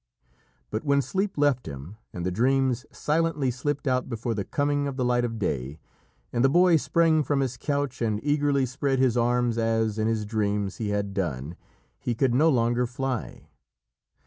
But 0.71 0.83
when 0.83 0.99
Sleep 0.99 1.37
left 1.37 1.67
him 1.67 1.95
and 2.11 2.25
the 2.25 2.31
dreams 2.31 2.87
silently 2.89 3.51
slipped 3.51 3.87
out 3.87 4.09
before 4.09 4.33
the 4.33 4.43
coming 4.43 4.87
of 4.87 4.97
the 4.97 5.05
light 5.05 5.23
of 5.23 5.37
day, 5.37 5.77
and 6.33 6.43
the 6.43 6.49
boy 6.49 6.77
sprang 6.77 7.21
from 7.21 7.41
his 7.41 7.55
couch 7.55 8.01
and 8.01 8.19
eagerly 8.23 8.65
spread 8.65 8.97
his 8.97 9.15
arms 9.15 9.59
as, 9.59 9.99
in 9.99 10.07
his 10.07 10.25
dreams, 10.25 10.77
he 10.77 10.89
had 10.89 11.13
done, 11.13 11.55
he 11.99 12.15
could 12.15 12.33
no 12.33 12.49
longer 12.49 12.87
fly. 12.87 13.47